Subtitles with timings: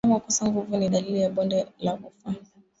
[0.03, 2.33] Wanyama kukosa nguvu ni dalili ya bonde la ufa